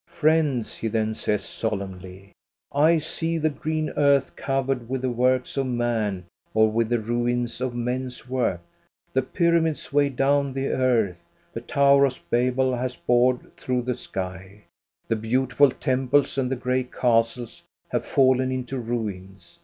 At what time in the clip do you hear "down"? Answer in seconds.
10.10-10.52